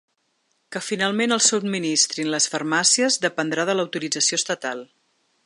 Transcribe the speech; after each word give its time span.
Que 0.75 0.79
finalment 0.85 1.35
els 1.35 1.49
subministrin 1.53 2.31
les 2.37 2.49
farmàcies 2.55 3.19
dependrà 3.27 3.67
de 3.73 3.77
l’autorització 3.79 4.43
estatal. 4.43 4.85